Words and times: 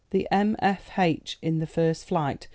"The 0.09 0.27
M. 0.31 0.55
F. 0.57 0.97
H.? 0.97 1.37
In 1.43 1.59
the 1.59 1.67
first 1.67 2.07
flight. 2.07 2.47